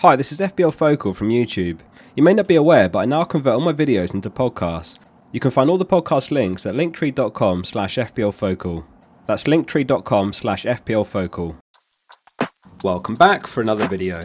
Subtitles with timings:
[0.00, 1.80] Hi, this is FPL Focal from YouTube.
[2.16, 4.98] You may not be aware, but I now convert all my videos into podcasts.
[5.30, 8.86] You can find all the podcast links at linktree.com slash fplfocal.
[9.26, 11.58] That's linktree.com slash fplfocal.
[12.82, 14.22] Welcome back for another video.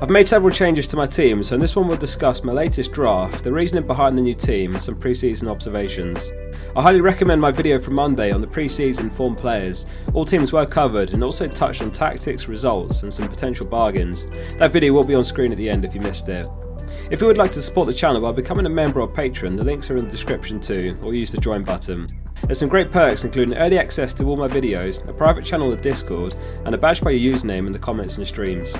[0.00, 2.92] I've made several changes to my team, so in this one we'll discuss my latest
[2.92, 6.30] draft, the reasoning behind the new team, and some pre-season observations.
[6.76, 9.86] I highly recommend my video from Monday on the pre-season form players.
[10.14, 14.28] All teams were covered and also touched on tactics, results, and some potential bargains.
[14.58, 16.46] That video will be on screen at the end if you missed it.
[17.10, 19.64] If you would like to support the channel by becoming a member or patron, the
[19.64, 22.06] links are in the description too, or use the join button.
[22.44, 25.82] There's some great perks including early access to all my videos, a private channel of
[25.82, 26.36] Discord,
[26.66, 28.76] and a badge by your username in the comments and streams.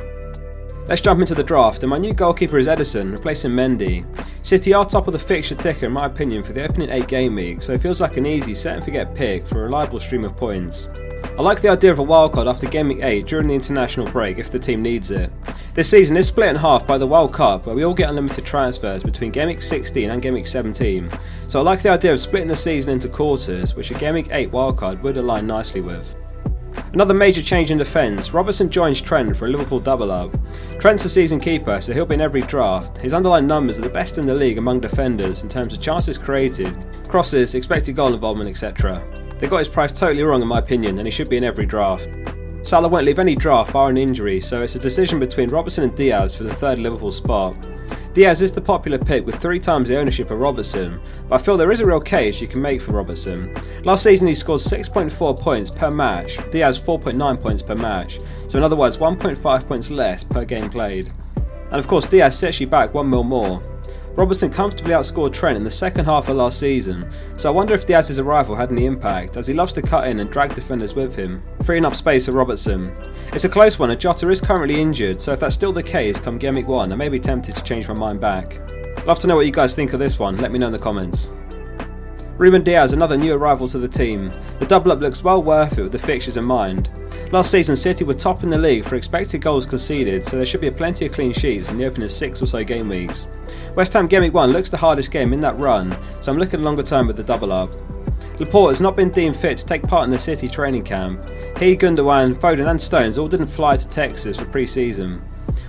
[0.88, 4.06] Let's jump into the draft, and my new goalkeeper is Ederson, replacing Mendy.
[4.42, 7.34] City are top of the fixture ticker in my opinion for the opening 8 game
[7.34, 10.24] week, so it feels like an easy set and forget pick for a reliable stream
[10.24, 10.88] of points.
[11.37, 14.38] I like the idea of a wildcard after Game Week 8 during the international break
[14.38, 15.30] if the team needs it.
[15.74, 18.47] This season is split in half by the World Cup, where we all get unlimited
[18.47, 21.11] transfers between Game Week 16 and Game Week 17,
[21.48, 24.28] so I like the idea of splitting the season into quarters, which a Game Week
[24.31, 26.14] 8 wildcard would align nicely with.
[26.92, 30.34] Another major change in defence, Robertson joins Trent for a Liverpool double up.
[30.81, 32.97] Trent's a season keeper, so he'll be in every draft.
[32.97, 36.16] His underlying numbers are the best in the league among defenders in terms of chances
[36.16, 36.75] created,
[37.06, 39.03] crosses, expected goal involvement, etc.
[39.39, 41.66] They got his price totally wrong in my opinion, and he should be in every
[41.66, 42.09] draft.
[42.62, 45.94] Salah won't leave any draft bar an injury, so it's a decision between Robertson and
[45.94, 47.55] Diaz for the third Liverpool spot.
[48.14, 51.56] Diaz is the popular pick with three times the ownership of Robertson, but I feel
[51.56, 53.55] there is a real case you can make for Robertson.
[53.84, 58.64] Last season he scored 6.4 points per match, Diaz 4.9 points per match, so in
[58.64, 61.12] other words 1.5 points less per game played.
[61.70, 63.62] And of course Diaz sets you back 1 mil more.
[64.19, 67.86] Robertson comfortably outscored Trent in the second half of last season, so I wonder if
[67.86, 71.14] Diaz's arrival had any impact, as he loves to cut in and drag defenders with
[71.14, 72.92] him, freeing up space for Robertson.
[73.33, 76.19] It's a close one, and Jota is currently injured, so if that's still the case
[76.19, 78.60] come Game Week 1, I may be tempted to change my mind back.
[79.06, 80.80] Love to know what you guys think of this one, let me know in the
[80.80, 81.32] comments.
[82.38, 84.32] Ruben Dias, another new arrival to the team.
[84.59, 86.91] The double up looks well worth it with the fixtures in mind.
[87.31, 90.62] Last season, City were top in the league for expected goals conceded, so there should
[90.62, 93.27] be plenty of clean sheets in the opening six or so game weeks.
[93.75, 96.62] West Ham Game Week 1 looks the hardest game in that run, so I'm looking
[96.62, 97.75] longer term with the double up.
[98.41, 101.22] Laporte has not been deemed fit to take part in the City training camp.
[101.59, 105.21] He, Gundogan, Foden, and Stones all didn't fly to Texas for pre season.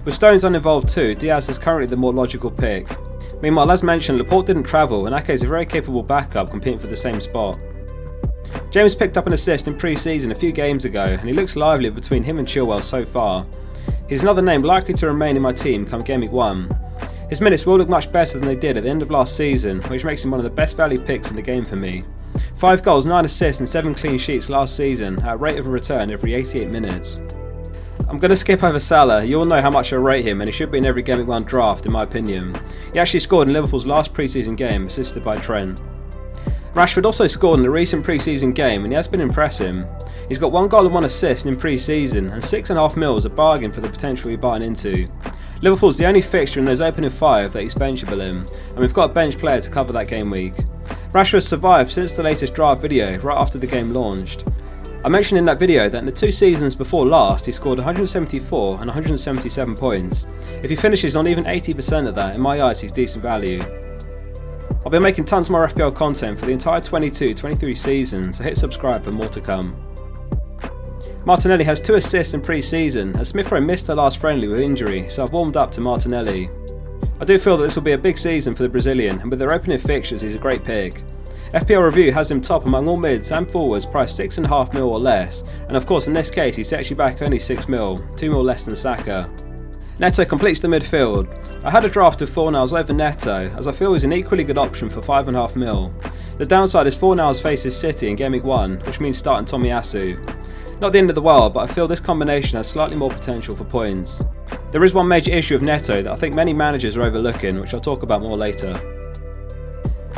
[0.05, 2.87] With Stones uninvolved too, Dias is currently the more logical pick.
[3.41, 6.87] Meanwhile, as mentioned, Laporte didn't travel, and Ake is a very capable backup competing for
[6.87, 7.59] the same spot.
[8.71, 11.55] James picked up an assist in pre season a few games ago, and he looks
[11.55, 13.45] lively between him and Chilwell so far.
[14.07, 16.77] He's another name likely to remain in my team come Game Week 1.
[17.29, 19.81] His minutes will look much better than they did at the end of last season,
[19.83, 22.03] which makes him one of the best value picks in the game for me.
[22.57, 25.69] 5 goals, 9 assists, and 7 clean sheets last season at a rate of a
[25.69, 27.21] return every 88 minutes.
[28.07, 29.23] I'm going to skip over Salah.
[29.23, 31.19] You all know how much I rate him, and he should be in every Game
[31.19, 32.59] Week 1 draft, in my opinion.
[32.93, 35.79] He actually scored in Liverpool's last pre season game, assisted by Trent.
[36.79, 39.85] Rashford also scored in a recent pre season game, and he has been impressive.
[40.29, 43.69] He's got one goal and one assist in pre season, and 6.5 mils a bargain
[43.69, 45.09] for the potential we're buying into.
[45.61, 49.11] Liverpool's the only fixture in those opening five that he's benchable in, and we've got
[49.11, 50.53] a bench player to cover that game week.
[51.11, 54.45] Rashford survived since the latest draft video, right after the game launched.
[55.03, 58.77] I mentioned in that video that in the two seasons before last he scored 174
[58.77, 60.27] and 177 points.
[60.63, 63.88] If he finishes on even 80% of that, in my eyes he's decent value.
[64.85, 69.03] I'll be making tons more FPL content for the entire 22-23 season, so hit subscribe
[69.03, 69.75] for more to come.
[71.25, 75.09] Martinelli has two assists in pre-season, as Smith Rowe missed the last friendly with injury,
[75.09, 76.49] so I've warmed up to Martinelli.
[77.19, 79.39] I do feel that this will be a big season for the Brazilian, and with
[79.39, 81.03] their opening fixtures he's a great pick.
[81.53, 85.43] FPL Review has him top among all mids and forwards priced 6.5 mil or less,
[85.67, 88.43] and of course in this case he sets you back only 6 mil, 2 mil
[88.43, 89.29] less than Saka.
[89.99, 91.27] Neto completes the midfield.
[91.61, 94.57] I had a draft of Fornals over Neto, as I feel he's an equally good
[94.57, 95.93] option for 5.5 mil.
[96.37, 100.17] The downside is Fornals faces City in Game Week 1, which means starting Tomiyasu.
[100.79, 103.57] Not the end of the world, but I feel this combination has slightly more potential
[103.57, 104.23] for points.
[104.71, 107.73] There is one major issue of Neto that I think many managers are overlooking, which
[107.73, 108.98] I'll talk about more later.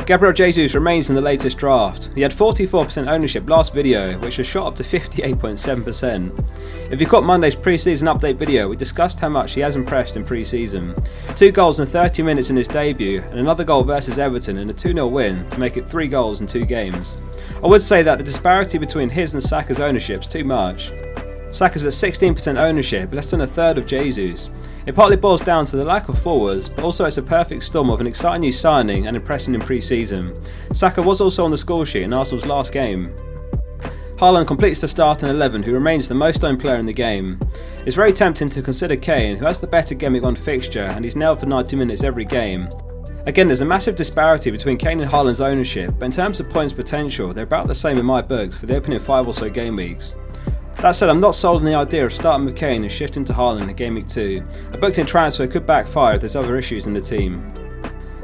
[0.04, 2.10] Gabriel Jesus remains in the latest draft.
[2.14, 6.44] He had 44% ownership last video, which has shot up to 58.7%.
[6.90, 10.24] If you caught Monday's pre-season update video, we discussed how much he has impressed in
[10.24, 10.94] pre-season.
[11.36, 14.74] Two goals in 30 minutes in his debut, and another goal versus Everton in a
[14.74, 17.16] 2-0 win to make it three goals in two games.
[17.62, 20.90] I would say that the disparity between his and Saka's ownership is too much.
[21.52, 24.48] Saka's at 16% ownership, less than a third of Jesus.
[24.86, 27.90] It partly boils down to the lack of forwards, but also it's a perfect storm
[27.90, 30.34] of an exciting new signing and impressing in pre season.
[30.72, 33.14] Saka was also on the score sheet in Arsenal's last game.
[34.16, 37.38] Haaland completes the starting 11, who remains the most owned player in the game.
[37.84, 41.16] It's very tempting to consider Kane, who has the better Week 1 fixture and he's
[41.16, 42.68] nailed for 90 minutes every game.
[43.26, 46.72] Again, there's a massive disparity between Kane and Haaland's ownership, but in terms of points
[46.72, 49.76] potential, they're about the same in my books for the opening 5 or so game
[49.76, 50.14] weeks.
[50.82, 53.32] That said, I'm not sold on the idea of starting with Kane and shifting to
[53.32, 54.44] Haaland in Game Week 2.
[54.72, 57.54] A booked in transfer could backfire if there's other issues in the team.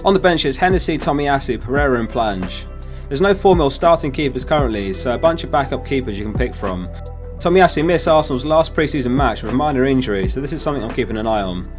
[0.04, 2.64] On the bench, it's Hennessy, Tomiyasu, Pereira, and Plange.
[3.06, 6.52] There's no formal starting keepers currently, so a bunch of backup keepers you can pick
[6.52, 6.88] from.
[7.36, 10.92] Tomiyasu missed Arsenal's last pre-season match with a minor injury, so this is something I'm
[10.92, 11.72] keeping an eye on.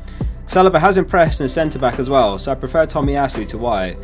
[0.46, 3.98] Saliba has impressed in centre back as well, so I prefer Tomiyasu to White.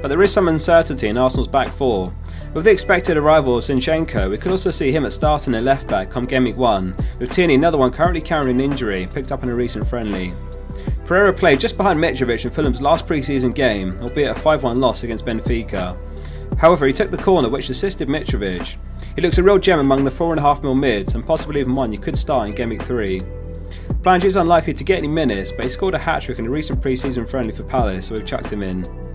[0.00, 2.12] But there is some uncertainty in Arsenal's back four.
[2.54, 5.86] With the expected arrival of Zinchenko, we could also see him at starting at left
[5.86, 9.42] back come game week 1, with Tierney, another one currently carrying an injury, picked up
[9.42, 10.32] in a recent friendly.
[11.04, 14.80] Pereira played just behind Mitrovic in Fulham's last pre season game, albeit a 5 1
[14.80, 15.96] loss against Benfica.
[16.58, 18.76] However, he took the corner which assisted Mitrovic.
[19.14, 21.98] He looks a real gem among the 4.5 mil mids, and possibly even one you
[21.98, 23.22] could start in game week 3.
[24.02, 26.50] Plange is unlikely to get any minutes, but he scored a hat trick in a
[26.50, 29.07] recent pre-season friendly for Palace, so we've chucked him in.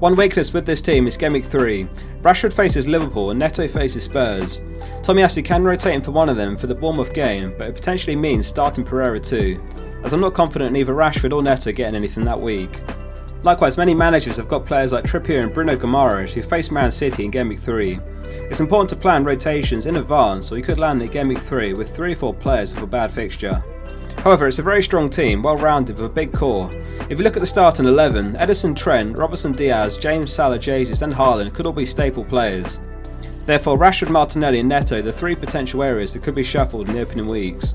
[0.00, 1.84] One weakness with this team is Week 3.
[2.22, 4.62] Rashford faces Liverpool and Neto faces Spurs.
[5.02, 8.16] Tomiyasu can rotate in for one of them for the Bournemouth game, but it potentially
[8.16, 9.62] means starting Pereira too,
[10.02, 12.80] as I'm not confident either Rashford or Neto getting anything that week.
[13.42, 17.26] Likewise, many managers have got players like Trippier and Bruno Guimaraes who face Man City
[17.26, 18.00] in Game Week 3.
[18.24, 21.74] It's important to plan rotations in advance or you could land in Game Week 3
[21.74, 23.62] with 3 or 4 players with a bad fixture.
[24.18, 26.70] However, it's a very strong team, well rounded with a big core.
[27.08, 31.12] If you look at the starting 11, Ederson Trent, Robertson Dias, James Salah Jesus, and
[31.12, 32.80] Haaland could all be staple players.
[33.46, 36.94] Therefore, Rashford, Martinelli, and Neto are the three potential areas that could be shuffled in
[36.94, 37.74] the opening weeks.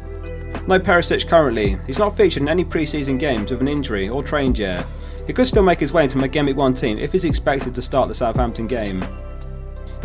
[0.68, 1.78] No Perisic currently.
[1.86, 4.86] He's not featured in any pre-season games with an injury or trained yet.
[5.28, 7.82] He could still make his way into my Week 1 team if he's expected to
[7.82, 9.06] start the Southampton game.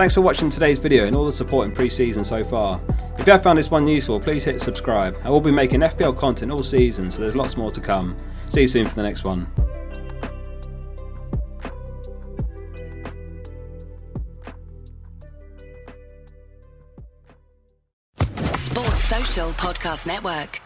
[0.00, 2.80] Thanks for watching today's video and all the support in pre-season so far.
[3.18, 5.14] If you have found this one useful, please hit subscribe.
[5.24, 8.16] I will be making FPL content all season, so there's lots more to come.
[8.48, 9.46] See you soon for the next one.
[18.54, 20.62] Sports Social Podcast Network.